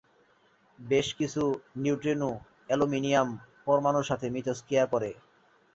বেশ 0.79 1.07
কিছু 1.13 1.43
neutrino 1.75 2.29
aluminium 2.67 3.29
পরমাণুর 3.65 4.05
সাথে 4.09 4.25
মিথস্ক্রিয়া 4.29 4.85
করে। 4.85 5.09